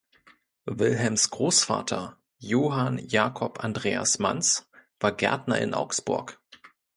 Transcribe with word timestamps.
Wilhelms 0.65 1.29
Großvater 1.29 2.17
Johann 2.39 2.97
Jakob 2.97 3.63
Andreas 3.63 4.17
Manz 4.17 4.67
war 4.99 5.11
Gärtner 5.11 5.59
in 5.59 5.75
Augsburg. 5.75 6.41